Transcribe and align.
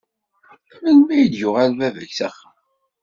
Melmi 0.81 1.13
i 1.23 1.27
d-yuɣal 1.31 1.71
baba-k 1.79 2.11
s 2.17 2.19
axxam? 2.27 2.55